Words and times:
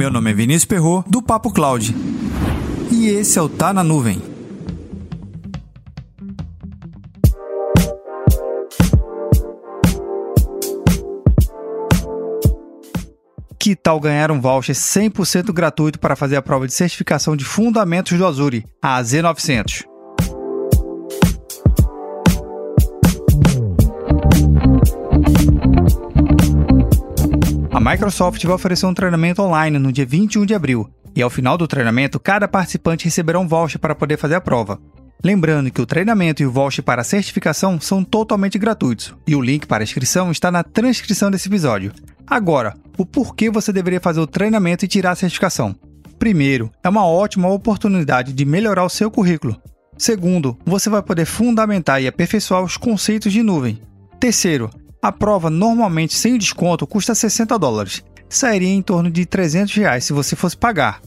Meu 0.00 0.10
nome 0.10 0.30
é 0.30 0.32
Vinícius 0.32 0.64
Perro 0.64 1.04
do 1.06 1.20
Papo 1.20 1.52
Cloud. 1.52 1.94
E 2.90 3.08
esse 3.08 3.38
é 3.38 3.42
o 3.42 3.50
Tá 3.50 3.70
na 3.70 3.84
Nuvem. 3.84 4.18
Que 13.58 13.76
tal 13.76 14.00
ganhar 14.00 14.30
um 14.30 14.40
voucher 14.40 14.74
100% 14.74 15.52
gratuito 15.52 15.98
para 15.98 16.16
fazer 16.16 16.36
a 16.36 16.40
prova 16.40 16.66
de 16.66 16.72
certificação 16.72 17.36
de 17.36 17.44
fundamentos 17.44 18.16
do 18.16 18.26
Azure, 18.26 18.64
a 18.80 19.02
Z900? 19.02 19.89
A 27.80 27.92
Microsoft 27.92 28.44
vai 28.44 28.54
oferecer 28.54 28.84
um 28.84 28.92
treinamento 28.92 29.40
online 29.40 29.78
no 29.78 29.90
dia 29.90 30.04
21 30.04 30.44
de 30.44 30.54
abril, 30.54 30.86
e 31.16 31.22
ao 31.22 31.30
final 31.30 31.56
do 31.56 31.66
treinamento, 31.66 32.20
cada 32.20 32.46
participante 32.46 33.06
receberá 33.06 33.40
um 33.40 33.48
voucher 33.48 33.80
para 33.80 33.94
poder 33.94 34.18
fazer 34.18 34.34
a 34.34 34.40
prova. 34.40 34.78
Lembrando 35.24 35.70
que 35.70 35.80
o 35.80 35.86
treinamento 35.86 36.42
e 36.42 36.46
o 36.46 36.50
voucher 36.50 36.84
para 36.84 37.00
a 37.00 37.04
certificação 37.04 37.80
são 37.80 38.04
totalmente 38.04 38.58
gratuitos, 38.58 39.14
e 39.26 39.34
o 39.34 39.40
link 39.40 39.66
para 39.66 39.82
a 39.82 39.84
inscrição 39.84 40.30
está 40.30 40.50
na 40.50 40.62
transcrição 40.62 41.30
desse 41.30 41.48
episódio. 41.48 41.90
Agora, 42.26 42.74
o 42.98 43.06
porquê 43.06 43.48
você 43.48 43.72
deveria 43.72 43.98
fazer 43.98 44.20
o 44.20 44.26
treinamento 44.26 44.84
e 44.84 44.88
tirar 44.88 45.12
a 45.12 45.16
certificação? 45.16 45.74
Primeiro, 46.18 46.70
é 46.84 46.88
uma 46.90 47.06
ótima 47.06 47.48
oportunidade 47.48 48.34
de 48.34 48.44
melhorar 48.44 48.84
o 48.84 48.90
seu 48.90 49.10
currículo. 49.10 49.56
Segundo, 49.96 50.54
você 50.66 50.90
vai 50.90 51.02
poder 51.02 51.24
fundamentar 51.24 52.02
e 52.02 52.06
aperfeiçoar 52.06 52.62
os 52.62 52.76
conceitos 52.76 53.32
de 53.32 53.42
nuvem. 53.42 53.80
Terceiro, 54.20 54.68
a 55.02 55.10
prova 55.10 55.48
normalmente 55.48 56.14
sem 56.14 56.36
desconto 56.36 56.86
custa 56.86 57.14
60 57.14 57.58
dólares. 57.58 58.04
Sairia 58.28 58.68
em 58.68 58.82
torno 58.82 59.10
de 59.10 59.24
300 59.24 59.74
reais 59.74 60.04
se 60.04 60.12
você 60.12 60.36
fosse 60.36 60.56
pagar. 60.56 61.00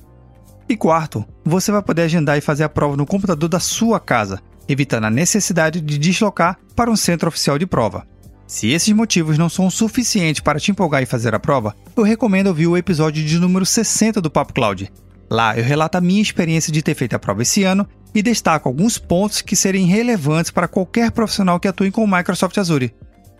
E 0.67 0.75
quarto, 0.75 1.25
você 1.43 1.71
vai 1.71 1.81
poder 1.81 2.03
agendar 2.03 2.37
e 2.37 2.41
fazer 2.41 2.63
a 2.63 2.69
prova 2.69 2.97
no 2.97 3.05
computador 3.05 3.47
da 3.47 3.59
sua 3.59 3.99
casa, 3.99 4.41
evitando 4.67 5.05
a 5.05 5.11
necessidade 5.11 5.79
de 5.79 5.97
deslocar 5.97 6.57
para 6.75 6.89
um 6.89 6.95
centro 6.95 7.27
oficial 7.27 7.59
de 7.59 7.67
prova. 7.67 8.07
Se 8.47 8.71
esses 8.71 8.93
motivos 8.93 9.37
não 9.37 9.49
são 9.49 9.69
suficientes 9.69 10.41
para 10.41 10.59
te 10.59 10.71
empolgar 10.71 11.01
e 11.01 11.07
fazer 11.07 11.33
a 11.35 11.39
prova, 11.39 11.75
eu 11.95 12.03
recomendo 12.03 12.47
ouvir 12.47 12.67
o 12.67 12.77
episódio 12.77 13.23
de 13.23 13.39
número 13.39 13.65
60 13.65 14.19
do 14.19 14.31
Papo 14.31 14.53
Cloud. 14.53 14.91
Lá 15.29 15.57
eu 15.57 15.63
relato 15.63 15.97
a 15.97 16.01
minha 16.01 16.21
experiência 16.21 16.71
de 16.71 16.81
ter 16.81 16.95
feito 16.95 17.15
a 17.15 17.19
prova 17.19 17.41
esse 17.41 17.63
ano 17.63 17.87
e 18.13 18.21
destaco 18.21 18.67
alguns 18.67 18.97
pontos 18.97 19.41
que 19.41 19.55
seriam 19.55 19.87
relevantes 19.87 20.51
para 20.51 20.67
qualquer 20.67 21.11
profissional 21.11 21.59
que 21.59 21.67
atue 21.67 21.91
com 21.91 22.03
o 22.03 22.07
Microsoft 22.07 22.57
Azure. 22.57 22.93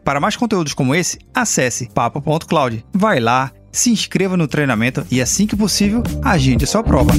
Para 0.03 0.19
mais 0.19 0.35
conteúdos 0.35 0.73
como 0.73 0.93
esse, 0.93 1.19
acesse 1.33 1.89
papo.cloud. 1.93 2.85
Vai 2.93 3.19
lá, 3.19 3.51
se 3.71 3.89
inscreva 3.89 4.35
no 4.35 4.47
treinamento 4.47 5.05
e 5.09 5.21
assim 5.21 5.47
que 5.47 5.55
possível, 5.55 6.03
agende 6.21 6.65
a 6.65 6.67
sua 6.67 6.83
prova. 6.83 7.13